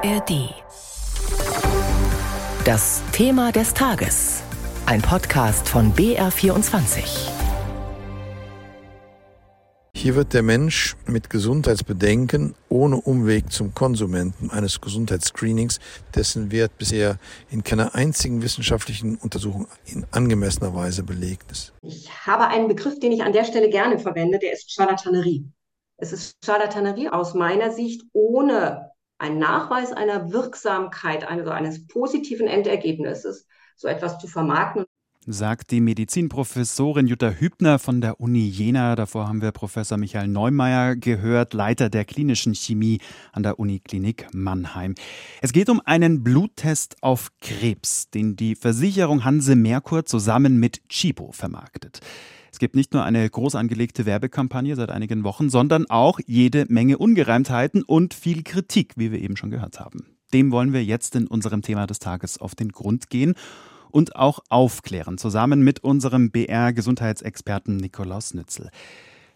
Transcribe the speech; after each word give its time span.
ARD. 0.00 0.54
Das 2.64 3.02
Thema 3.10 3.50
des 3.50 3.74
Tages. 3.74 4.44
Ein 4.86 5.02
Podcast 5.02 5.68
von 5.68 5.92
BR24. 5.92 7.28
Hier 9.96 10.14
wird 10.14 10.34
der 10.34 10.42
Mensch 10.44 10.94
mit 11.06 11.30
Gesundheitsbedenken 11.30 12.54
ohne 12.68 13.00
Umweg 13.00 13.50
zum 13.50 13.74
Konsumenten 13.74 14.50
eines 14.50 14.80
Gesundheitsscreenings, 14.80 15.80
dessen 16.14 16.52
Wert 16.52 16.78
bisher 16.78 17.18
in 17.50 17.64
keiner 17.64 17.96
einzigen 17.96 18.40
wissenschaftlichen 18.42 19.16
Untersuchung 19.16 19.66
in 19.86 20.06
angemessener 20.12 20.74
Weise 20.74 21.02
belegt 21.02 21.50
ist. 21.50 21.72
Ich 21.82 22.08
habe 22.24 22.46
einen 22.46 22.68
Begriff, 22.68 23.00
den 23.00 23.10
ich 23.10 23.24
an 23.24 23.32
der 23.32 23.44
Stelle 23.44 23.68
gerne 23.68 23.98
verwende, 23.98 24.38
der 24.38 24.52
ist 24.52 24.70
Charlatanerie. 24.70 25.50
Es 25.96 26.12
ist 26.12 26.36
Charlatanerie 26.44 27.08
aus 27.08 27.34
meiner 27.34 27.72
Sicht, 27.72 28.02
ohne 28.12 28.92
einen 29.18 29.38
Nachweis 29.38 29.92
einer 29.92 30.32
Wirksamkeit, 30.32 31.28
also 31.28 31.50
eines 31.50 31.86
positiven 31.86 32.46
Endergebnisses, 32.46 33.46
so 33.76 33.88
etwas 33.88 34.18
zu 34.18 34.28
vermarkten 34.28 34.86
sagt 35.30 35.72
die 35.72 35.82
Medizinprofessorin 35.82 37.06
Jutta 37.06 37.28
Hübner 37.28 37.78
von 37.78 38.00
der 38.00 38.18
Uni 38.18 38.48
Jena. 38.48 38.96
Davor 38.96 39.28
haben 39.28 39.42
wir 39.42 39.52
Professor 39.52 39.98
Michael 39.98 40.28
Neumeier 40.28 40.96
gehört, 40.96 41.52
Leiter 41.52 41.90
der 41.90 42.06
klinischen 42.06 42.54
Chemie 42.54 43.00
an 43.32 43.42
der 43.42 43.58
Uniklinik 43.58 44.26
Mannheim. 44.32 44.94
Es 45.42 45.52
geht 45.52 45.68
um 45.68 45.82
einen 45.84 46.24
Bluttest 46.24 46.96
auf 47.02 47.30
Krebs, 47.40 48.08
den 48.08 48.36
die 48.36 48.54
Versicherung 48.54 49.24
Hanse 49.24 49.54
Merkur 49.54 50.06
zusammen 50.06 50.58
mit 50.58 50.88
Chibo 50.88 51.32
vermarktet. 51.32 52.00
Es 52.58 52.60
gibt 52.60 52.74
nicht 52.74 52.92
nur 52.92 53.04
eine 53.04 53.30
groß 53.30 53.54
angelegte 53.54 54.04
Werbekampagne 54.04 54.74
seit 54.74 54.90
einigen 54.90 55.22
Wochen, 55.22 55.48
sondern 55.48 55.88
auch 55.88 56.18
jede 56.26 56.66
Menge 56.68 56.98
Ungereimtheiten 56.98 57.84
und 57.84 58.14
viel 58.14 58.42
Kritik, 58.42 58.94
wie 58.96 59.12
wir 59.12 59.20
eben 59.20 59.36
schon 59.36 59.50
gehört 59.50 59.78
haben. 59.78 60.06
Dem 60.32 60.50
wollen 60.50 60.72
wir 60.72 60.82
jetzt 60.82 61.14
in 61.14 61.28
unserem 61.28 61.62
Thema 61.62 61.86
des 61.86 62.00
Tages 62.00 62.38
auf 62.38 62.56
den 62.56 62.70
Grund 62.72 63.10
gehen 63.10 63.36
und 63.92 64.16
auch 64.16 64.40
aufklären, 64.48 65.18
zusammen 65.18 65.62
mit 65.62 65.84
unserem 65.84 66.32
BR-Gesundheitsexperten 66.32 67.76
Nikolaus 67.76 68.34
Nützel. 68.34 68.70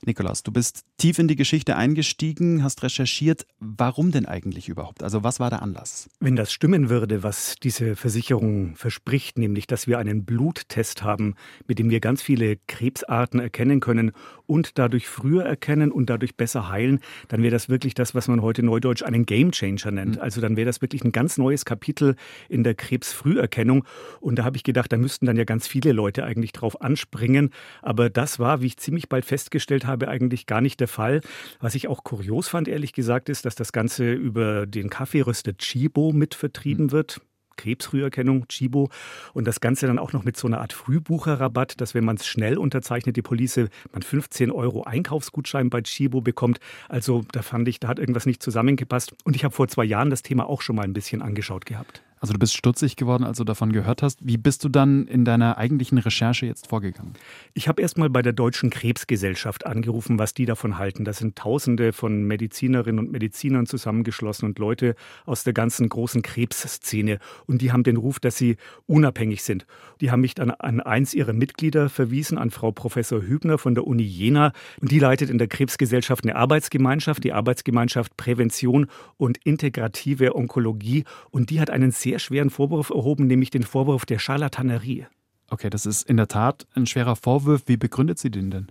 Nikolaus, 0.05 0.43
du 0.43 0.51
bist 0.51 0.85
tief 0.99 1.21
in 1.21 1.29
die 1.29 1.37
Geschichte 1.37 1.77
eingestiegen, 1.77 2.65
hast 2.65 2.83
recherchiert. 2.83 3.47
Warum 3.61 4.11
denn 4.11 4.27
eigentlich 4.27 4.69
überhaupt? 4.69 5.05
Also 5.05 5.23
was 5.23 5.39
war 5.39 5.49
der 5.49 5.63
Anlass? 5.63 6.11
Wenn 6.19 6.35
das 6.35 6.53
stimmen 6.53 6.91
würde, 6.91 7.23
was 7.23 7.55
diese 7.63 7.95
Versicherung 7.95 8.75
verspricht, 8.75 9.39
nämlich 9.39 9.69
dass 9.69 9.87
wir 9.87 10.01
einen 10.01 10.25
Bluttest 10.25 11.05
haben, 11.05 11.37
mit 11.69 11.79
dem 11.79 11.89
wir 11.89 12.01
ganz 12.01 12.21
viele 12.21 12.57
Krebsarten 12.67 13.39
erkennen 13.39 13.79
können 13.79 14.11
und 14.47 14.77
dadurch 14.77 15.07
früher 15.07 15.45
erkennen 15.45 15.93
und 15.93 16.11
dadurch 16.11 16.37
besser 16.37 16.69
heilen, 16.69 16.99
dann 17.29 17.43
wäre 17.43 17.53
das 17.53 17.69
wirklich 17.69 17.95
das, 17.95 18.13
was 18.13 18.27
man 18.27 18.43
heute 18.43 18.65
neudeutsch 18.65 19.05
einen 19.05 19.25
Gamechanger 19.25 19.93
nennt. 19.93 20.17
Mhm. 20.17 20.23
Also 20.23 20.41
dann 20.41 20.57
wäre 20.57 20.67
das 20.67 20.83
wirklich 20.83 21.05
ein 21.05 21.13
ganz 21.13 21.39
neues 21.39 21.65
Kapitel 21.65 22.17
in 22.49 22.65
der 22.65 22.75
Krebsfrüherkennung. 22.75 23.85
Und 24.21 24.41
da 24.41 24.45
habe 24.45 24.57
ich 24.57 24.65
gedacht, 24.65 24.93
da 24.93 24.97
müssten 24.97 25.27
dann 25.27 25.37
ja 25.37 25.45
ganz 25.45 25.69
viele 25.69 25.93
Leute 25.93 26.25
eigentlich 26.25 26.51
drauf 26.51 26.81
anspringen. 26.81 27.51
Aber 27.83 28.11
das 28.11 28.41
war, 28.41 28.63
wie 28.63 28.67
ich 28.67 28.79
ziemlich 28.79 29.09
bald 29.09 29.25
festgestellt 29.25 29.87
habe, 29.87 29.92
habe, 29.93 30.09
eigentlich 30.09 30.47
gar 30.47 30.61
nicht 30.61 30.81
der 30.81 30.89
Fall. 30.89 31.21
Was 31.61 31.75
ich 31.75 31.87
auch 31.87 32.03
kurios 32.03 32.49
fand, 32.49 32.67
ehrlich 32.67 32.93
gesagt, 32.93 33.29
ist, 33.29 33.45
dass 33.45 33.55
das 33.55 33.73
Ganze 33.73 34.13
über 34.13 34.67
den 34.67 34.91
Kaffeeröster 34.91 35.57
Chibo 35.57 36.13
mitvertrieben 36.13 36.87
mhm. 36.87 36.93
wird. 36.93 37.21
Krebsfrüherkennung, 37.57 38.49
Chibo. 38.49 38.91
Und 39.35 39.47
das 39.47 39.61
Ganze 39.61 39.87
dann 39.87 39.99
auch 39.99 40.13
noch 40.13 40.25
mit 40.25 40.37
so 40.37 40.47
einer 40.47 40.61
Art 40.61 40.73
Frühbucherrabatt, 40.73 41.81
dass 41.81 41.95
wenn 41.95 42.05
man 42.05 42.17
es 42.17 42.27
schnell 42.27 42.59
unterzeichnet, 42.59 43.17
die 43.17 43.23
Police, 43.23 43.69
man 43.93 44.03
15 44.03 44.51
Euro 44.51 44.85
Einkaufsgutschein 44.85 45.71
bei 45.71 45.83
Chibo 45.83 46.21
bekommt. 46.21 46.59
Also 46.89 47.23
da 47.33 47.43
fand 47.43 47.69
ich, 47.69 47.81
da 47.81 47.89
hat 47.89 47.99
irgendwas 47.99 48.27
nicht 48.27 48.43
zusammengepasst. 48.43 49.15
Und 49.25 49.37
ich 49.37 49.45
habe 49.45 49.55
vor 49.55 49.69
zwei 49.69 49.85
Jahren 49.85 50.11
das 50.11 50.23
Thema 50.23 50.49
auch 50.49 50.63
schon 50.63 50.77
mal 50.77 50.83
ein 50.83 50.93
bisschen 50.93 51.23
angeschaut 51.23 51.67
gehabt. 51.67 52.03
Also 52.23 52.35
du 52.35 52.39
bist 52.39 52.57
stutzig 52.57 52.95
geworden, 52.95 53.25
als 53.25 53.39
du 53.39 53.45
davon 53.45 53.73
gehört 53.73 54.01
hast. 54.01 54.21
Wie 54.23 54.37
bist 54.37 54.63
du 54.63 54.69
dann 54.69 55.09
in 55.09 55.25
deiner 55.25 55.59
eigentlichen 55.59 55.99
Recherche 55.99 56.47
jetzt 56.47 56.69
vorgegangen? 56.69 57.15
Ich 57.53 57.67
habe 57.67 57.83
erst 57.83 57.99
mal 57.99 58.11
bei 58.11 58.23
der 58.23 58.33
Deutschen 58.33 58.71
Krebsgesellschaft 58.71 59.67
angerufen, 59.67 60.21
was 60.21 60.33
die 60.33 60.47
davon 60.47 60.79
halten. 60.79 61.05
Das 61.05 61.19
sind 61.19 61.35
Tausende 61.35 61.93
von 61.93 62.23
Medizinerinnen 62.23 63.05
und 63.05 63.11
Medizinern 63.11 63.67
zusammengeschlossen 63.67 64.45
und 64.45 64.61
Leute 64.61 64.95
aus 65.27 65.43
der 65.43 65.53
ganzen 65.53 65.89
großen 65.89 66.23
Krebsszene. 66.23 67.19
Und 67.47 67.61
die 67.61 67.73
haben 67.73 67.83
den 67.83 67.97
Ruf, 67.97 68.21
dass 68.21 68.37
sie 68.37 68.57
unabhängig 68.87 69.43
sind. 69.43 69.67
Die 70.01 70.13
haben 70.13 70.21
mich 70.21 70.37
dann 70.37 70.53
an 70.53 70.81
eins 70.81 71.15
ihrer 71.15 71.33
Mitglieder 71.33 71.89
verwiesen, 71.89 72.39
an 72.39 72.53
Frau 72.53 72.71
Professor 72.71 73.21
Hübner 73.21 73.59
von 73.59 73.75
der 73.75 73.85
Uni 73.85 74.05
Jena. 74.05 74.53
Und 74.81 74.93
die 74.93 75.01
leitet 75.01 75.29
in 75.29 75.39
der 75.39 75.49
Krebsgesellschaft 75.49 76.23
eine 76.23 76.37
Arbeitsgemeinschaft, 76.37 77.25
die 77.25 77.33
Arbeitsgemeinschaft 77.33 78.17
Prävention 78.17 78.87
und 79.17 79.39
integrative 79.39 80.37
Onkologie. 80.37 81.03
Und 81.33 81.51
die 81.51 81.59
hat 81.59 81.71
einen 81.71 81.91
sehr 81.91 82.12
sehr 82.13 82.19
schweren 82.19 82.51
Vorwurf 82.51 82.91
erhoben, 82.91 83.27
nämlich 83.27 83.49
den 83.49 83.63
Vorwurf 83.63 84.05
der 84.05 84.19
Charlatanerie. 84.19 85.07
Okay, 85.49 85.71
das 85.71 85.87
ist 85.87 86.07
in 86.07 86.19
der 86.19 86.29
Tat 86.29 86.67
ein 86.75 86.85
schwerer 86.85 87.17
Vorwurf. 87.17 87.63
Wie 87.65 87.79
begründet 87.79 88.19
sie 88.19 88.31
den 88.31 88.51
denn? 88.51 88.67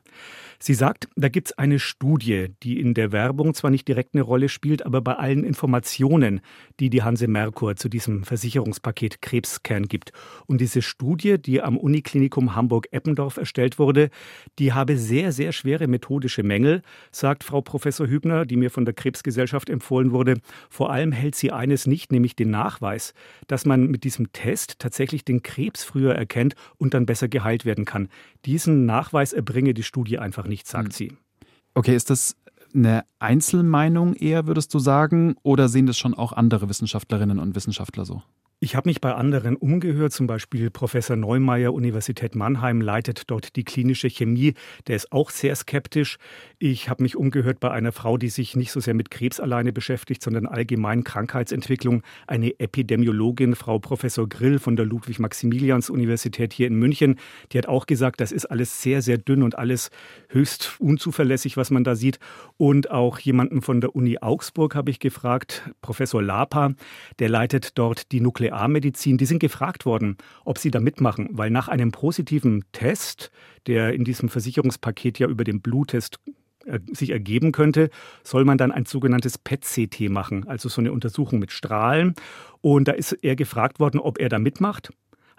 Sie 0.64 0.76
sagt, 0.76 1.10
da 1.16 1.28
gibt 1.28 1.48
es 1.48 1.58
eine 1.58 1.80
Studie, 1.80 2.50
die 2.62 2.80
in 2.80 2.94
der 2.94 3.12
Werbung 3.12 3.56
zwar 3.56 3.72
nicht 3.72 3.88
direkt 3.88 4.14
eine 4.14 4.22
Rolle 4.22 4.48
spielt, 4.48 4.86
aber 4.86 5.02
bei 5.02 5.16
allen 5.16 5.44
Informationen, 5.44 6.40
die 6.80 6.92
die 6.92 7.02
Hanse 7.02 7.28
Merkur 7.28 7.76
zu 7.78 7.90
diesem 7.90 8.24
Versicherungspaket 8.24 9.24
Krebskern 9.24 9.88
gibt. 9.88 10.12
Und 10.46 10.62
diese 10.62 10.84
Studie, 10.84 11.42
die 11.42 11.64
am 11.64 11.78
Uniklinikum 11.78 12.54
Hamburg-Eppendorf 12.56 13.38
erstellt 13.38 13.80
wurde, 13.80 14.12
die 14.60 14.72
habe 14.72 14.98
sehr, 14.98 15.32
sehr 15.32 15.52
schwere 15.52 15.88
methodische 15.88 16.44
Mängel, 16.44 16.84
sagt 17.12 17.44
Frau 17.44 17.62
Professor 17.62 18.06
Hübner, 18.06 18.46
die 18.46 18.56
mir 18.56 18.70
von 18.70 18.86
der 18.86 18.94
Krebsgesellschaft 18.94 19.68
empfohlen 19.68 20.12
wurde. 20.12 20.42
Vor 20.70 20.92
allem 20.92 21.12
hält 21.12 21.34
sie 21.34 21.52
eines 21.52 21.88
nicht, 21.88 22.12
nämlich 22.12 22.36
den 22.36 22.52
Nachweis, 22.52 23.16
dass 23.48 23.66
man 23.66 23.88
mit 23.88 24.04
diesem 24.04 24.32
Test 24.32 24.78
tatsächlich 24.78 25.26
den 25.26 25.42
Krebs 25.42 25.84
früher 25.84 26.14
erkennt 26.14 26.54
und 26.78 26.94
dann 26.94 27.08
besser 27.08 27.30
geheilt 27.30 27.66
werden 27.66 27.86
kann. 27.86 28.10
Diesen 28.46 28.86
Nachweis 28.86 29.34
erbringe 29.34 29.74
die 29.74 29.82
Studie 29.82 30.20
einfach 30.20 30.51
nicht, 30.52 30.68
sagt 30.68 30.90
hm. 30.90 30.92
sie. 30.92 31.18
Okay, 31.74 31.96
ist 31.96 32.10
das 32.10 32.36
eine 32.74 33.06
Einzelmeinung 33.20 34.14
eher, 34.14 34.46
würdest 34.48 34.74
du 34.74 34.80
sagen, 34.80 35.36
oder 35.44 35.68
sehen 35.68 35.88
das 35.88 35.98
schon 35.98 36.14
auch 36.14 36.34
andere 36.34 36.70
Wissenschaftlerinnen 36.70 37.40
und 37.40 37.56
Wissenschaftler 37.56 38.06
so? 38.06 38.22
Ich 38.64 38.76
habe 38.76 38.90
mich 38.90 39.02
bei 39.02 39.16
anderen 39.16 39.56
umgehört, 39.56 40.14
zum 40.14 40.28
Beispiel 40.28 40.70
Professor 40.70 41.16
Neumeier, 41.16 41.74
Universität 41.74 42.36
Mannheim, 42.36 42.80
leitet 42.80 43.24
dort 43.32 43.56
die 43.56 43.64
klinische 43.64 44.08
Chemie. 44.08 44.54
Der 44.86 44.98
ist 44.98 45.12
auch 45.12 45.32
sehr 45.32 45.56
skeptisch. 45.56 46.20
Ich 46.60 46.88
habe 46.88 47.02
mich 47.02 47.16
umgehört 47.16 47.60
bei 47.60 47.72
einer 47.72 47.92
Frau, 47.92 48.18
die 48.18 48.30
sich 48.30 48.56
nicht 48.56 48.72
so 48.72 48.80
sehr 48.80 48.94
mit 48.94 49.10
Krebs 49.10 49.40
alleine 49.40 49.74
beschäftigt, 49.74 50.22
sondern 50.22 50.46
allgemein 50.46 51.04
Krankheitsentwicklung. 51.04 52.04
Eine 52.28 52.60
Epidemiologin, 52.60 53.56
Frau 53.56 53.80
Professor 53.80 54.30
Grill 54.30 54.60
von 54.60 54.76
der 54.76 54.86
Ludwig-Maximilians-Universität 54.86 56.54
hier 56.54 56.68
in 56.68 56.76
München. 56.76 57.16
Die 57.54 57.58
hat 57.58 57.66
auch 57.66 57.88
gesagt, 57.88 58.22
das 58.22 58.32
ist 58.32 58.46
alles 58.46 58.84
sehr, 58.84 59.02
sehr 59.02 59.18
dünn 59.18 59.42
und 59.42 59.58
alles 59.58 59.90
höchst 60.30 60.76
unzuverlässig, 60.80 61.58
was 61.58 61.72
man 61.72 61.84
da 61.84 61.96
sieht. 61.96 62.20
Und 62.58 62.92
auch 62.92 63.18
jemanden 63.18 63.64
von 63.64 63.82
der 63.82 63.96
Uni 63.96 64.20
Augsburg 64.20 64.76
habe 64.76 64.92
ich 64.92 65.00
gefragt, 65.00 65.72
Professor 65.82 66.22
Lapa, 66.22 66.76
der 67.18 67.30
leitet 67.30 67.80
dort 67.80 68.12
die 68.12 68.22
Nuklear 68.22 68.51
Nuklearmedizin, 68.52 69.18
die 69.18 69.26
sind 69.26 69.40
gefragt 69.40 69.86
worden, 69.86 70.18
ob 70.46 70.58
sie 70.58 70.72
da 70.72 70.80
mitmachen, 70.80 71.30
weil 71.32 71.50
nach 71.50 71.68
einem 71.68 71.92
positiven 71.92 72.64
Test, 72.74 73.32
der 73.68 73.94
in 73.94 74.04
diesem 74.04 74.30
Versicherungspaket 74.30 75.20
ja 75.20 75.28
über 75.28 75.44
den 75.44 75.62
Bluttest 75.62 76.20
äh, 76.66 76.80
sich 76.92 77.12
ergeben 77.12 77.52
könnte, 77.52 77.90
soll 78.24 78.46
man 78.46 78.58
dann 78.58 78.72
ein 78.72 78.86
sogenanntes 78.86 79.38
PET-CT 79.38 80.10
machen, 80.10 80.48
also 80.48 80.70
so 80.70 80.82
eine 80.82 80.92
Untersuchung 80.92 81.40
mit 81.40 81.52
Strahlen. 81.52 82.14
Und 82.60 82.88
da 82.88 82.92
ist 82.92 83.14
er 83.14 83.36
gefragt 83.36 83.80
worden, 83.80 84.00
ob 84.00 84.20
er 84.20 84.30
da 84.30 84.38
mitmacht 84.38 84.92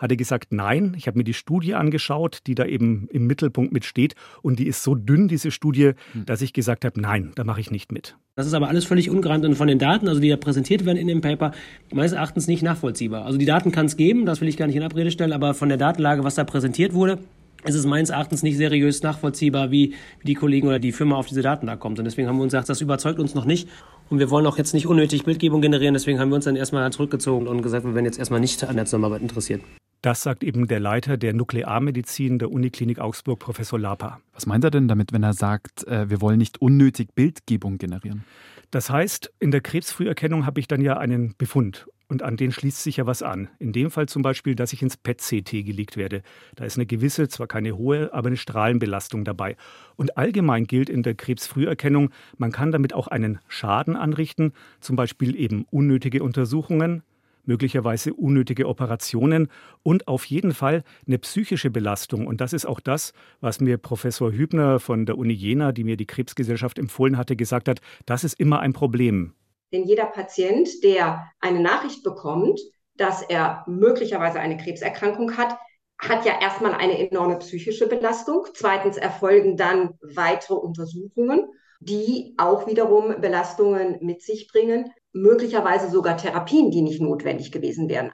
hat 0.03 0.11
er 0.11 0.17
gesagt, 0.17 0.53
nein, 0.53 0.95
ich 0.99 1.07
habe 1.07 1.17
mir 1.17 1.25
die 1.25 1.33
Studie 1.33 1.75
angeschaut, 1.75 2.41
die 2.49 2.57
da 2.57 2.67
eben 2.67 3.09
im 3.13 3.27
Mittelpunkt 3.29 3.73
mitsteht 3.73 4.17
und 4.43 4.59
die 4.59 4.67
ist 4.67 4.83
so 4.83 4.97
dünn, 4.97 5.29
diese 5.29 5.53
Studie, 5.53 5.93
hm. 6.13 6.27
dass 6.27 6.43
ich 6.43 6.53
gesagt 6.53 6.85
habe, 6.85 7.01
nein, 7.01 7.31
da 7.37 7.45
mache 7.45 7.61
ich 7.61 7.71
nicht 7.71 7.93
mit. 7.93 8.17
Das 8.35 8.47
ist 8.47 8.55
aber 8.55 8.69
alles 8.69 8.85
völlig 8.85 9.11
ungerannt 9.11 9.45
und 9.45 9.55
von 9.55 9.69
den 9.69 9.79
Daten, 9.79 10.09
also 10.09 10.21
die 10.21 10.29
da 10.29 10.37
präsentiert 10.37 10.85
werden 10.85 10.99
in 10.99 11.07
dem 11.07 11.21
Paper, 11.21 11.53
meines 11.93 12.13
Erachtens 12.13 12.49
nicht 12.49 12.63
nachvollziehbar. 12.63 13.25
Also 13.25 13.39
die 13.39 13.47
Daten 13.47 13.71
kann 13.71 13.87
es 13.87 13.97
geben, 13.97 14.27
das 14.27 14.41
will 14.41 14.49
ich 14.49 14.57
gar 14.57 14.67
nicht 14.67 14.77
in 14.77 14.83
Abrede 14.83 15.13
stellen, 15.13 15.33
aber 15.33 15.55
von 15.55 15.69
der 15.69 15.79
Datenlage, 15.79 16.25
was 16.25 16.35
da 16.35 16.43
präsentiert 16.43 16.95
wurde, 16.95 17.19
ist 17.65 17.77
es 17.77 17.87
meines 17.87 18.11
Erachtens 18.11 18.43
nicht 18.43 18.57
seriös 18.57 19.03
nachvollziehbar, 19.03 19.71
wie, 19.71 19.95
wie 20.19 20.27
die 20.27 20.35
Kollegen 20.35 20.67
oder 20.67 20.81
die 20.81 20.91
Firma 20.91 21.15
auf 21.15 21.27
diese 21.27 21.43
Daten 21.43 21.67
da 21.67 21.77
kommt. 21.77 22.01
Und 22.01 22.07
deswegen 22.07 22.27
haben 22.27 22.37
wir 22.37 22.43
uns 22.43 22.53
gesagt, 22.53 22.69
das 22.69 22.81
überzeugt 22.81 23.21
uns 23.21 23.35
noch 23.37 23.45
nicht. 23.45 23.69
Und 24.11 24.19
wir 24.19 24.31
wollen 24.31 24.47
auch 24.47 24.59
jetzt 24.59 24.75
nicht 24.75 24.89
unnötig 24.89 25.25
Bildgebung 25.25 25.61
generieren. 25.61 25.95
Deswegen 25.95 26.19
haben 26.19 26.31
wir 26.31 26.37
uns 26.37 26.45
dann 26.45 26.57
erstmal 26.57 26.91
zurückgezogen 26.93 27.47
und 27.47 27.63
gesagt, 27.63 27.85
wir 27.85 27.95
werden 27.95 28.05
jetzt 28.05 28.19
erstmal 28.19 28.41
nicht 28.41 28.65
an 28.65 28.75
der 28.75 28.87
Zusammenarbeit 28.87 29.23
interessiert. 29.23 29.63
Das 30.03 30.21
sagt 30.21 30.43
eben 30.43 30.67
der 30.67 30.81
Leiter 30.81 31.17
der 31.17 31.33
Nuklearmedizin 31.33 32.41
der 32.41 32.51
Uniklinik 32.51 32.99
Augsburg, 32.99 33.39
Professor 33.39 33.79
Lapa. 33.79 34.21
Was 34.33 34.47
meint 34.47 34.65
er 34.65 34.73
denn 34.73 34.89
damit, 34.89 35.13
wenn 35.13 35.23
er 35.23 35.33
sagt, 35.33 35.87
äh, 35.87 36.11
wir 36.11 36.21
wollen 36.21 36.39
nicht 36.39 36.61
unnötig 36.61 37.15
Bildgebung 37.15 37.79
generieren? 37.79 38.25
Das 38.73 38.91
heißt, 38.91 39.33
in 39.39 39.53
der 39.53 39.61
Krebsfrüherkennung 39.61 40.45
habe 40.45 40.59
ich 40.59 40.67
dann 40.67 40.81
ja 40.81 40.97
einen 40.97 41.37
Befund 41.39 41.87
und 42.09 42.25
an 42.25 42.37
den 42.37 42.51
schließt 42.51 42.83
sich 42.83 42.97
ja 42.97 43.07
was 43.07 43.23
an. 43.23 43.49
In 43.61 43.73
dem 43.73 43.93
Fall 43.93 44.09
zum 44.09 44.23
Beispiel, 44.23 44.57
dass 44.57 44.73
ich 44.73 44.83
ins 44.83 44.97
PET-CT 44.97 45.65
gelegt 45.65 45.97
werde. 45.97 46.23
Da 46.57 46.65
ist 46.65 46.77
eine 46.77 46.87
gewisse, 46.87 47.29
zwar 47.29 47.47
keine 47.47 47.77
hohe, 47.77 48.13
aber 48.13 48.27
eine 48.27 48.37
Strahlenbelastung 48.37 49.25
dabei. 49.25 49.57
Und 49.95 50.19
allgemein 50.19 50.67
gilt 50.67 50.91
in 50.91 51.05
der 51.05 51.15
Krebsfrüherkennung, 51.15 52.11
man 52.39 52.51
kann 52.51 52.73
damit 52.73 52.93
auch 52.93 53.07
einen 53.07 53.39
Schaden 53.47 53.95
anrichten, 53.95 54.53
zum 54.81 54.97
Beispiel 54.97 55.37
eben 55.37 55.65
unnötige 55.71 56.25
Untersuchungen, 56.25 57.05
möglicherweise 57.45 58.15
unnötige 58.15 58.69
Operationen 58.69 59.49
und 59.83 60.09
auf 60.09 60.25
jeden 60.25 60.53
Fall 60.53 60.85
eine 61.07 61.19
psychische 61.19 61.71
Belastung. 61.71 62.27
Und 62.27 62.41
das 62.41 62.53
ist 62.53 62.67
auch 62.67 62.81
das, 62.81 63.13
was 63.41 63.61
mir 63.61 63.79
Professor 63.79 64.33
Hübner 64.33 64.81
von 64.81 65.07
der 65.07 65.19
Uni 65.19 65.33
Jena, 65.33 65.73
die 65.73 65.85
mir 65.85 65.97
die 65.97 66.07
Krebsgesellschaft 66.07 66.79
empfohlen 66.79 67.17
hatte, 67.17 67.37
gesagt 67.37 67.69
hat, 67.69 67.81
das 68.07 68.25
ist 68.25 68.39
immer 68.39 68.61
ein 68.61 68.73
Problem. 68.73 69.35
Denn 69.73 69.85
jeder 69.85 70.07
Patient, 70.07 70.69
der 70.85 71.27
eine 71.41 71.61
Nachricht 71.61 72.03
bekommt, 72.03 72.61
dass 72.97 73.23
er 73.23 73.65
möglicherweise 73.67 74.39
eine 74.39 74.59
Krebserkrankung 74.59 75.37
hat, 75.37 75.57
hat 75.99 76.27
ja 76.27 76.41
erstmal 76.41 76.75
eine 76.75 76.99
enorme 76.99 77.39
psychische 77.39 77.87
Belastung. 77.87 78.47
Zweitens 78.55 78.97
erfolgen 78.97 79.57
dann 79.57 79.95
weitere 80.03 80.55
Untersuchungen, 80.55 81.47
die 81.81 82.35
auch 82.39 82.67
wiederum 82.67 83.21
Belastungen 83.21 83.99
mit 84.01 84.21
sich 84.23 84.49
bringen 84.49 84.93
möglicherweise 85.13 85.91
sogar 85.91 86.17
Therapien, 86.17 86.71
die 86.71 86.83
nicht 86.83 87.01
notwendig 87.01 87.53
gewesen 87.53 87.89
wären. 87.89 88.11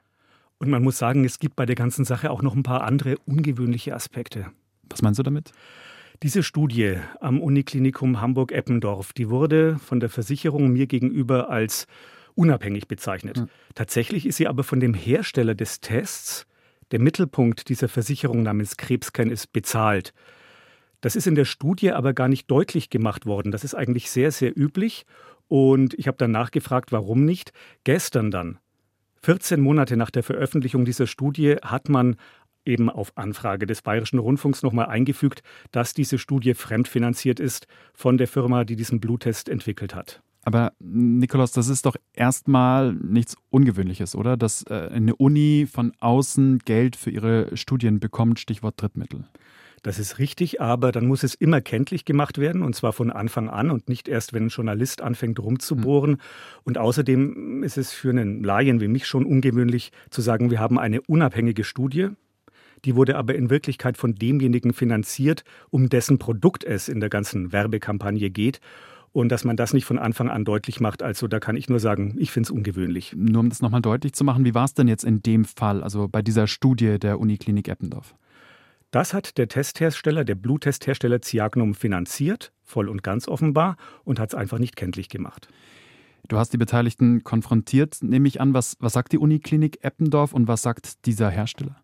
Und 0.57 0.69
man 0.69 0.83
muss 0.83 0.97
sagen, 0.97 1.23
es 1.23 1.39
gibt 1.39 1.55
bei 1.55 1.65
der 1.65 1.75
ganzen 1.75 2.03
Sache 2.05 2.31
auch 2.31 2.41
noch 2.41 2.55
ein 2.55 2.63
paar 2.63 2.83
andere 2.83 3.17
ungewöhnliche 3.25 3.95
Aspekte. 3.95 4.47
Was 4.89 5.01
meinst 5.01 5.19
du 5.19 5.23
damit? 5.23 5.51
Diese 6.21 6.43
Studie 6.43 6.97
am 7.21 7.39
Uniklinikum 7.39 8.19
Hamburg-Eppendorf, 8.19 9.13
die 9.13 9.29
wurde 9.29 9.77
von 9.79 10.01
der 10.01 10.09
Versicherung 10.09 10.69
mir 10.69 10.85
gegenüber 10.85 11.49
als 11.49 11.87
unabhängig 12.35 12.89
bezeichnet. 12.89 13.37
Mhm. 13.37 13.49
Tatsächlich 13.73 14.25
ist 14.25 14.35
sie 14.35 14.47
aber 14.47 14.63
von 14.63 14.81
dem 14.81 14.93
Hersteller 14.93 15.55
des 15.55 15.79
Tests, 15.79 16.45
der 16.91 16.99
Mittelpunkt 16.99 17.69
dieser 17.69 17.87
Versicherung 17.87 18.43
namens 18.43 18.75
Krebscan 18.75 19.29
ist 19.29 19.53
bezahlt. 19.53 20.13
Das 21.01 21.15
ist 21.15 21.27
in 21.27 21.35
der 21.35 21.45
Studie 21.45 21.91
aber 21.91 22.13
gar 22.13 22.27
nicht 22.27 22.51
deutlich 22.51 22.89
gemacht 22.89 23.25
worden. 23.25 23.51
Das 23.51 23.63
ist 23.63 23.75
eigentlich 23.75 24.09
sehr, 24.09 24.31
sehr 24.31 24.57
üblich. 24.57 25.05
Und 25.49 25.93
ich 25.95 26.07
habe 26.07 26.17
dann 26.17 26.31
nachgefragt, 26.31 26.93
warum 26.93 27.25
nicht. 27.25 27.51
Gestern 27.83 28.31
dann, 28.31 28.59
14 29.23 29.59
Monate 29.59 29.97
nach 29.97 30.11
der 30.11 30.23
Veröffentlichung 30.23 30.85
dieser 30.85 31.07
Studie, 31.07 31.57
hat 31.61 31.89
man 31.89 32.15
eben 32.65 32.89
auf 32.89 33.11
Anfrage 33.17 33.65
des 33.65 33.81
Bayerischen 33.81 34.19
Rundfunks 34.19 34.63
nochmal 34.63 34.85
eingefügt, 34.85 35.41
dass 35.71 35.93
diese 35.93 36.17
Studie 36.17 36.53
fremdfinanziert 36.53 37.39
ist 37.39 37.67
von 37.93 38.17
der 38.17 38.27
Firma, 38.27 38.63
die 38.63 38.75
diesen 38.75 38.99
Bluttest 38.99 39.49
entwickelt 39.49 39.95
hat. 39.95 40.21
Aber 40.43 40.71
Nikolaus, 40.79 41.51
das 41.51 41.67
ist 41.67 41.85
doch 41.85 41.95
erstmal 42.13 42.93
nichts 42.93 43.35
Ungewöhnliches, 43.49 44.15
oder? 44.15 44.37
Dass 44.37 44.63
äh, 44.63 44.89
eine 44.91 45.15
Uni 45.15 45.67
von 45.69 45.91
außen 45.99 46.59
Geld 46.59 46.95
für 46.95 47.09
ihre 47.09 47.55
Studien 47.57 47.99
bekommt, 47.99 48.39
Stichwort 48.39 48.81
Drittmittel. 48.81 49.25
Das 49.81 49.99
ist 49.99 50.19
richtig, 50.19 50.61
aber 50.61 50.91
dann 50.91 51.05
muss 51.07 51.23
es 51.23 51.35
immer 51.35 51.61
kenntlich 51.61 52.05
gemacht 52.05 52.37
werden 52.37 52.61
und 52.61 52.75
zwar 52.75 52.93
von 52.93 53.11
Anfang 53.11 53.49
an 53.49 53.71
und 53.71 53.89
nicht 53.89 54.07
erst, 54.07 54.33
wenn 54.33 54.45
ein 54.45 54.49
Journalist 54.49 55.01
anfängt 55.01 55.39
rumzubohren. 55.39 56.11
Mhm. 56.11 56.17
Und 56.63 56.77
außerdem 56.77 57.63
ist 57.63 57.77
es 57.77 57.91
für 57.91 58.09
einen 58.09 58.43
Laien 58.43 58.81
wie 58.81 58.87
mich 58.87 59.07
schon 59.07 59.25
ungewöhnlich 59.25 59.91
zu 60.09 60.21
sagen, 60.21 60.51
wir 60.51 60.59
haben 60.59 60.79
eine 60.79 61.01
unabhängige 61.01 61.63
Studie. 61.63 62.09
Die 62.85 62.95
wurde 62.95 63.17
aber 63.17 63.35
in 63.35 63.49
Wirklichkeit 63.49 63.97
von 63.97 64.15
demjenigen 64.15 64.73
finanziert, 64.73 65.43
um 65.69 65.89
dessen 65.89 66.17
Produkt 66.17 66.63
es 66.63 66.87
in 66.87 66.99
der 66.99 67.09
ganzen 67.09 67.51
Werbekampagne 67.51 68.29
geht. 68.29 68.61
Und 69.11 69.29
dass 69.29 69.43
man 69.43 69.57
das 69.57 69.73
nicht 69.73 69.85
von 69.85 69.97
Anfang 69.97 70.29
an 70.29 70.45
deutlich 70.45 70.79
macht, 70.79 71.01
also 71.01 71.27
da 71.27 71.39
kann 71.39 71.55
ich 71.55 71.67
nur 71.67 71.79
sagen, 71.79 72.15
ich 72.19 72.31
finde 72.31 72.47
es 72.47 72.51
ungewöhnlich. 72.51 73.13
Nur 73.17 73.41
um 73.41 73.49
das 73.49 73.61
nochmal 73.61 73.81
deutlich 73.81 74.13
zu 74.13 74.23
machen, 74.23 74.45
wie 74.45 74.53
war 74.53 74.65
es 74.65 74.75
denn 74.75 74.87
jetzt 74.87 75.03
in 75.03 75.23
dem 75.23 75.45
Fall, 75.45 75.83
also 75.83 76.07
bei 76.07 76.21
dieser 76.21 76.47
Studie 76.47 76.99
der 76.99 77.19
Uniklinik 77.19 77.67
Eppendorf? 77.67 78.15
Das 78.91 79.13
hat 79.13 79.37
der 79.37 79.47
Testhersteller, 79.47 80.25
der 80.25 80.35
Bluttesthersteller 80.35 81.21
Ciagnum 81.21 81.75
finanziert, 81.75 82.51
voll 82.63 82.89
und 82.89 83.03
ganz 83.03 83.27
offenbar, 83.27 83.77
und 84.03 84.19
hat 84.19 84.29
es 84.29 84.35
einfach 84.35 84.57
nicht 84.57 84.75
kenntlich 84.75 85.09
gemacht. 85.09 85.47
Du 86.27 86.37
hast 86.37 86.53
die 86.53 86.57
Beteiligten 86.57 87.23
konfrontiert, 87.23 87.97
nehme 88.01 88.27
ich 88.27 88.41
an. 88.41 88.53
Was, 88.53 88.77
was 88.79 88.93
sagt 88.93 89.11
die 89.11 89.17
Uniklinik 89.17 89.83
Eppendorf 89.83 90.33
und 90.33 90.47
was 90.47 90.61
sagt 90.61 91.05
dieser 91.05 91.29
Hersteller? 91.29 91.83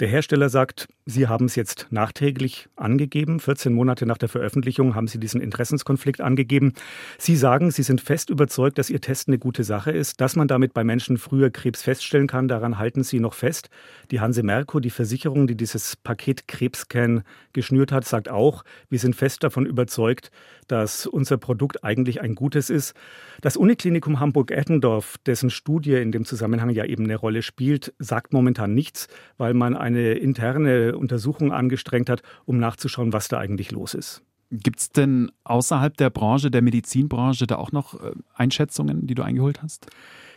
Der 0.00 0.06
Hersteller 0.06 0.48
sagt, 0.48 0.86
Sie 1.06 1.26
haben 1.26 1.46
es 1.46 1.56
jetzt 1.56 1.88
nachträglich 1.90 2.68
angegeben. 2.76 3.40
14 3.40 3.72
Monate 3.72 4.06
nach 4.06 4.18
der 4.18 4.28
Veröffentlichung 4.28 4.94
haben 4.94 5.08
Sie 5.08 5.18
diesen 5.18 5.40
Interessenskonflikt 5.40 6.20
angegeben. 6.20 6.74
Sie 7.18 7.34
sagen, 7.34 7.72
Sie 7.72 7.82
sind 7.82 8.00
fest 8.00 8.30
überzeugt, 8.30 8.78
dass 8.78 8.90
Ihr 8.90 9.00
Test 9.00 9.26
eine 9.26 9.38
gute 9.38 9.64
Sache 9.64 9.90
ist, 9.90 10.20
dass 10.20 10.36
man 10.36 10.46
damit 10.46 10.72
bei 10.72 10.84
Menschen 10.84 11.18
früher 11.18 11.50
Krebs 11.50 11.82
feststellen 11.82 12.28
kann. 12.28 12.46
Daran 12.46 12.78
halten 12.78 13.02
Sie 13.02 13.18
noch 13.18 13.34
fest. 13.34 13.70
Die 14.12 14.20
Hanse 14.20 14.44
Merkur, 14.44 14.80
die 14.80 14.90
Versicherung, 14.90 15.48
die 15.48 15.56
dieses 15.56 15.96
Paket 15.96 16.46
Krebscan 16.46 17.24
geschnürt 17.52 17.90
hat, 17.90 18.04
sagt 18.04 18.28
auch, 18.28 18.64
wir 18.90 19.00
sind 19.00 19.16
fest 19.16 19.42
davon 19.42 19.66
überzeugt, 19.66 20.30
dass 20.68 21.06
unser 21.06 21.38
Produkt 21.38 21.82
eigentlich 21.82 22.20
ein 22.20 22.34
gutes 22.34 22.70
ist. 22.70 22.94
Das 23.40 23.56
Uniklinikum 23.56 24.20
Hamburg-Eppendorf, 24.20 25.16
dessen 25.26 25.50
Studie 25.50 25.94
in 25.94 26.12
dem 26.12 26.24
Zusammenhang 26.24 26.70
ja 26.70 26.84
eben 26.84 27.04
eine 27.04 27.16
Rolle 27.16 27.42
spielt, 27.42 27.94
sagt 27.98 28.32
momentan 28.32 28.74
nichts, 28.74 29.08
weil 29.38 29.54
man 29.54 29.74
eine 29.88 30.12
interne 30.12 30.96
Untersuchung 30.96 31.52
angestrengt 31.52 32.10
hat, 32.10 32.22
um 32.44 32.58
nachzuschauen, 32.58 33.12
was 33.12 33.28
da 33.28 33.38
eigentlich 33.38 33.72
los 33.72 33.94
ist. 33.94 34.22
Gibt 34.50 34.80
es 34.80 34.90
denn 34.90 35.30
außerhalb 35.44 35.96
der 35.96 36.08
Branche, 36.10 36.50
der 36.50 36.62
Medizinbranche, 36.62 37.46
da 37.46 37.56
auch 37.56 37.72
noch 37.72 38.00
äh, 38.02 38.12
Einschätzungen, 38.34 39.06
die 39.06 39.14
du 39.14 39.22
eingeholt 39.22 39.62
hast? 39.62 39.88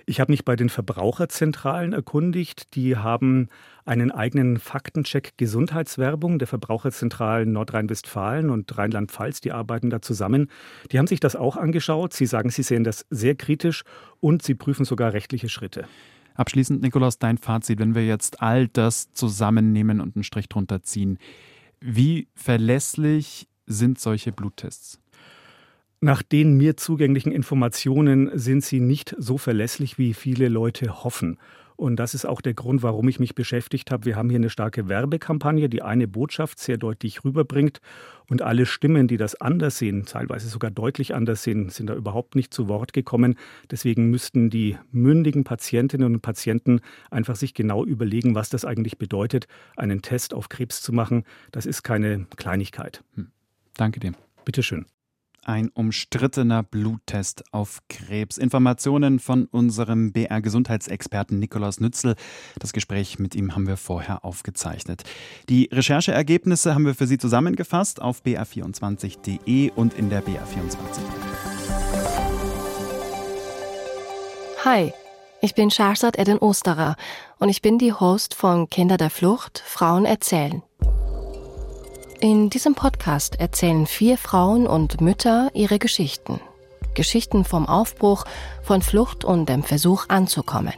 Ich 0.05 0.19
habe 0.19 0.31
mich 0.31 0.43
bei 0.43 0.55
den 0.55 0.69
Verbraucherzentralen 0.69 1.93
erkundigt. 1.93 2.75
Die 2.75 2.97
haben 2.97 3.47
einen 3.85 4.11
eigenen 4.11 4.57
Faktencheck 4.57 5.33
Gesundheitswerbung 5.37 6.39
der 6.39 6.47
Verbraucherzentralen 6.47 7.51
Nordrhein-Westfalen 7.51 8.49
und 8.49 8.77
Rheinland-Pfalz. 8.77 9.41
Die 9.41 9.51
arbeiten 9.51 9.89
da 9.89 10.01
zusammen. 10.01 10.49
Die 10.91 10.99
haben 10.99 11.07
sich 11.07 11.19
das 11.19 11.35
auch 11.35 11.55
angeschaut. 11.55 12.13
Sie 12.13 12.25
sagen, 12.25 12.49
sie 12.49 12.63
sehen 12.63 12.83
das 12.83 13.05
sehr 13.09 13.35
kritisch 13.35 13.83
und 14.19 14.41
sie 14.41 14.55
prüfen 14.55 14.85
sogar 14.85 15.13
rechtliche 15.13 15.49
Schritte. 15.49 15.85
Abschließend, 16.35 16.81
Nikolaus, 16.81 17.19
dein 17.19 17.37
Fazit, 17.37 17.79
wenn 17.79 17.95
wir 17.95 18.05
jetzt 18.05 18.41
all 18.41 18.67
das 18.67 19.13
zusammennehmen 19.13 20.01
und 20.01 20.15
einen 20.15 20.23
Strich 20.23 20.49
drunter 20.49 20.83
ziehen. 20.83 21.17
Wie 21.79 22.27
verlässlich 22.35 23.47
sind 23.65 23.99
solche 23.99 24.31
Bluttests? 24.31 24.99
Nach 25.99 26.23
den 26.23 26.57
mir 26.57 26.77
zugänglichen 26.77 27.31
Informationen 27.31 28.31
sind 28.33 28.63
sie 28.63 28.79
nicht 28.79 29.15
so 29.19 29.37
verlässlich, 29.37 29.99
wie 29.99 30.13
viele 30.15 30.49
Leute 30.49 31.03
hoffen. 31.03 31.37
Und 31.81 31.95
das 31.95 32.13
ist 32.13 32.25
auch 32.25 32.41
der 32.41 32.53
Grund, 32.53 32.83
warum 32.83 33.07
ich 33.07 33.19
mich 33.19 33.33
beschäftigt 33.33 33.89
habe. 33.89 34.05
Wir 34.05 34.15
haben 34.15 34.29
hier 34.29 34.37
eine 34.37 34.51
starke 34.51 34.87
Werbekampagne, 34.87 35.67
die 35.67 35.81
eine 35.81 36.07
Botschaft 36.07 36.59
sehr 36.59 36.77
deutlich 36.77 37.25
rüberbringt. 37.25 37.81
Und 38.29 38.43
alle 38.43 38.67
Stimmen, 38.67 39.07
die 39.07 39.17
das 39.17 39.33
anders 39.41 39.79
sehen, 39.79 40.05
teilweise 40.05 40.47
sogar 40.47 40.69
deutlich 40.69 41.15
anders 41.15 41.41
sehen, 41.41 41.69
sind 41.69 41.87
da 41.87 41.95
überhaupt 41.95 42.35
nicht 42.35 42.53
zu 42.53 42.67
Wort 42.67 42.93
gekommen. 42.93 43.33
Deswegen 43.71 44.11
müssten 44.11 44.51
die 44.51 44.77
mündigen 44.91 45.43
Patientinnen 45.43 46.13
und 46.13 46.21
Patienten 46.21 46.81
einfach 47.09 47.35
sich 47.35 47.55
genau 47.55 47.83
überlegen, 47.83 48.35
was 48.35 48.49
das 48.49 48.63
eigentlich 48.63 48.99
bedeutet, 48.99 49.47
einen 49.75 50.03
Test 50.03 50.35
auf 50.35 50.49
Krebs 50.49 50.83
zu 50.83 50.93
machen. 50.93 51.23
Das 51.51 51.65
ist 51.65 51.81
keine 51.81 52.27
Kleinigkeit. 52.35 53.03
Hm. 53.15 53.31
Danke 53.75 53.99
dir. 53.99 54.11
Bitteschön 54.45 54.85
ein 55.45 55.69
umstrittener 55.69 56.63
Bluttest 56.63 57.43
auf 57.51 57.79
Krebs. 57.89 58.37
Informationen 58.37 59.19
von 59.19 59.45
unserem 59.45 60.11
BR-Gesundheitsexperten 60.11 61.39
Nikolaus 61.39 61.79
Nützel. 61.79 62.15
Das 62.59 62.73
Gespräch 62.73 63.19
mit 63.19 63.35
ihm 63.35 63.55
haben 63.55 63.67
wir 63.67 63.77
vorher 63.77 64.23
aufgezeichnet. 64.23 65.03
Die 65.49 65.69
Rechercheergebnisse 65.71 66.73
haben 66.73 66.85
wir 66.85 66.95
für 66.95 67.07
Sie 67.07 67.17
zusammengefasst 67.17 68.01
auf 68.01 68.21
br24.de 68.23 69.71
und 69.71 69.93
in 69.93 70.09
der 70.09 70.23
BR24. 70.23 70.99
Hi, 74.63 74.93
ich 75.41 75.55
bin 75.55 75.71
Shahrzad 75.71 76.19
Eden 76.19 76.37
Osterer 76.37 76.95
und 77.39 77.49
ich 77.49 77.63
bin 77.63 77.79
die 77.79 77.93
Host 77.93 78.35
von 78.35 78.69
Kinder 78.69 78.97
der 78.97 79.09
Flucht, 79.09 79.63
Frauen 79.65 80.05
erzählen. 80.05 80.61
In 82.23 82.51
diesem 82.51 82.75
Podcast 82.75 83.39
erzählen 83.39 83.87
vier 83.87 84.15
Frauen 84.15 84.67
und 84.67 85.01
Mütter 85.01 85.49
ihre 85.55 85.79
Geschichten. 85.79 86.39
Geschichten 86.93 87.43
vom 87.45 87.67
Aufbruch, 87.67 88.25
von 88.61 88.83
Flucht 88.83 89.25
und 89.25 89.49
dem 89.49 89.63
Versuch 89.63 90.05
anzukommen. 90.07 90.75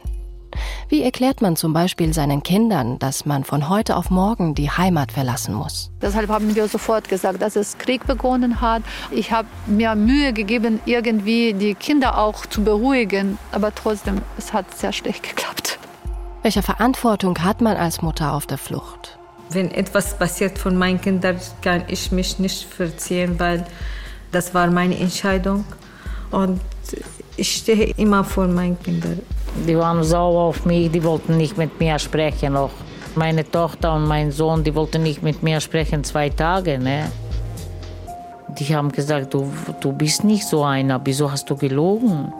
Wie 0.88 1.02
erklärt 1.02 1.42
man 1.42 1.56
zum 1.56 1.74
Beispiel 1.74 2.14
seinen 2.14 2.42
Kindern, 2.42 2.98
dass 2.98 3.26
man 3.26 3.44
von 3.44 3.68
heute 3.68 3.96
auf 3.96 4.08
morgen 4.08 4.54
die 4.54 4.70
Heimat 4.70 5.12
verlassen 5.12 5.52
muss? 5.52 5.90
Deshalb 6.00 6.30
haben 6.30 6.54
wir 6.54 6.66
sofort 6.66 7.10
gesagt, 7.10 7.42
dass 7.42 7.56
es 7.56 7.76
Krieg 7.76 8.06
begonnen 8.06 8.62
hat. 8.62 8.82
Ich 9.10 9.30
habe 9.30 9.48
mir 9.66 9.94
Mühe 9.96 10.32
gegeben, 10.32 10.80
irgendwie 10.86 11.52
die 11.52 11.74
Kinder 11.74 12.16
auch 12.16 12.46
zu 12.46 12.64
beruhigen, 12.64 13.38
aber 13.52 13.74
trotzdem, 13.74 14.22
es 14.38 14.54
hat 14.54 14.74
sehr 14.74 14.94
schlecht 14.94 15.22
geklappt. 15.22 15.78
Welche 16.40 16.62
Verantwortung 16.62 17.36
hat 17.40 17.60
man 17.60 17.76
als 17.76 18.00
Mutter 18.00 18.32
auf 18.32 18.46
der 18.46 18.56
Flucht? 18.56 19.18
Wenn 19.54 19.70
etwas 19.70 20.18
passiert 20.18 20.58
von 20.58 20.76
meinen 20.76 21.00
Kindern, 21.00 21.38
kann 21.62 21.84
ich 21.86 22.10
mich 22.10 22.40
nicht 22.40 22.64
verziehen, 22.64 23.38
weil 23.38 23.64
das 24.32 24.52
war 24.52 24.68
meine 24.68 24.98
Entscheidung. 24.98 25.64
Und 26.32 26.60
ich 27.36 27.56
stehe 27.56 27.94
immer 27.96 28.24
vor 28.24 28.48
meinen 28.48 28.80
Kindern. 28.82 29.20
Die 29.66 29.76
waren 29.78 30.02
sauer 30.02 30.42
auf 30.42 30.66
mich, 30.66 30.90
die 30.90 31.04
wollten 31.04 31.36
nicht 31.36 31.56
mit 31.56 31.78
mir 31.78 32.00
sprechen 32.00 32.54
noch. 32.54 32.72
Meine 33.14 33.48
Tochter 33.48 33.94
und 33.94 34.08
mein 34.08 34.32
Sohn, 34.32 34.64
die 34.64 34.74
wollten 34.74 35.04
nicht 35.04 35.22
mit 35.22 35.40
mir 35.44 35.60
sprechen 35.60 36.02
zwei 36.02 36.30
Tage. 36.30 36.76
Ne? 36.76 37.12
Die 38.58 38.74
haben 38.74 38.90
gesagt, 38.90 39.32
du, 39.34 39.52
du 39.80 39.92
bist 39.92 40.24
nicht 40.24 40.44
so 40.44 40.64
einer, 40.64 41.00
wieso 41.04 41.30
hast 41.30 41.48
du 41.48 41.56
gelogen? 41.56 42.32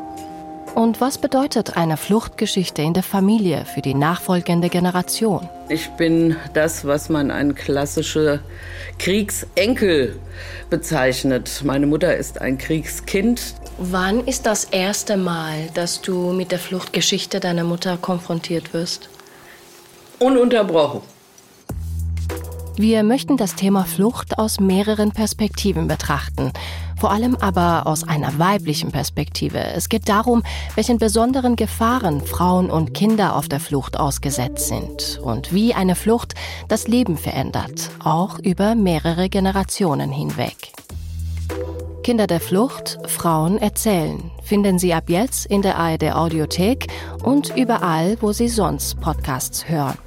Und 0.74 1.00
was 1.00 1.18
bedeutet 1.18 1.76
eine 1.76 1.96
Fluchtgeschichte 1.96 2.82
in 2.82 2.94
der 2.94 3.04
Familie 3.04 3.64
für 3.64 3.80
die 3.80 3.94
nachfolgende 3.94 4.68
Generation? 4.68 5.48
Ich 5.68 5.88
bin 5.90 6.36
das, 6.52 6.84
was 6.84 7.08
man 7.08 7.30
ein 7.30 7.54
klassischer 7.54 8.40
Kriegsenkel 8.98 10.18
bezeichnet. 10.70 11.62
Meine 11.64 11.86
Mutter 11.86 12.16
ist 12.16 12.40
ein 12.40 12.58
Kriegskind. 12.58 13.54
Wann 13.78 14.26
ist 14.26 14.46
das 14.46 14.64
erste 14.64 15.16
Mal, 15.16 15.68
dass 15.74 16.00
du 16.00 16.32
mit 16.32 16.50
der 16.50 16.58
Fluchtgeschichte 16.58 17.38
deiner 17.38 17.64
Mutter 17.64 17.96
konfrontiert 17.96 18.74
wirst? 18.74 19.08
Ununterbrochen. 20.18 21.02
Wir 22.76 23.04
möchten 23.04 23.36
das 23.36 23.54
Thema 23.54 23.84
Flucht 23.84 24.36
aus 24.36 24.58
mehreren 24.58 25.12
Perspektiven 25.12 25.86
betrachten, 25.86 26.52
vor 26.98 27.10
allem 27.10 27.36
aber 27.36 27.86
aus 27.86 28.04
einer 28.04 28.38
weiblichen 28.38 28.92
Perspektive. 28.92 29.58
Es 29.58 29.88
geht 29.88 30.08
darum, 30.08 30.42
welchen 30.74 30.98
besonderen 30.98 31.56
Gefahren 31.56 32.20
Frauen 32.20 32.70
und 32.70 32.94
Kinder 32.94 33.36
auf 33.36 33.48
der 33.48 33.60
Flucht 33.60 33.98
ausgesetzt 33.98 34.68
sind 34.68 35.20
und 35.22 35.52
wie 35.52 35.74
eine 35.74 35.94
Flucht 35.94 36.34
das 36.68 36.88
Leben 36.88 37.16
verändert, 37.16 37.90
auch 38.02 38.38
über 38.38 38.74
mehrere 38.74 39.28
Generationen 39.28 40.10
hinweg. 40.10 40.72
Kinder 42.04 42.26
der 42.26 42.40
Flucht, 42.40 42.98
Frauen 43.06 43.56
erzählen. 43.56 44.30
Finden 44.42 44.78
Sie 44.78 44.92
ab 44.92 45.04
jetzt 45.08 45.46
in 45.46 45.62
der 45.62 45.78
ARD 45.78 46.12
Audiothek 46.12 46.88
und 47.22 47.56
überall, 47.56 48.18
wo 48.20 48.32
Sie 48.32 48.48
sonst 48.48 49.00
Podcasts 49.00 49.68
hören. 49.68 50.03